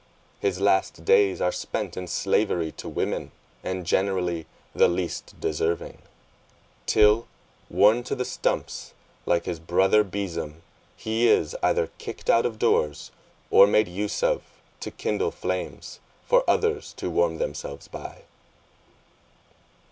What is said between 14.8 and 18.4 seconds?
kindle flames, for others to warm themselves by.